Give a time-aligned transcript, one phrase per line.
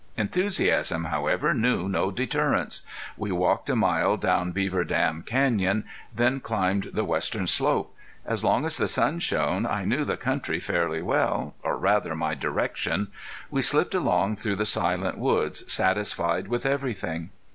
[0.17, 2.81] Enthusiasm, however, knew no deterrents.
[3.17, 7.95] We walked a mile down Beaver Dam Canyon, then climbed the western slope.
[8.25, 12.33] As long as the sun shone I knew the country fairly well, or rather my
[12.33, 13.09] direction.
[13.51, 17.29] We slipped along through the silent woods, satisfied with everything.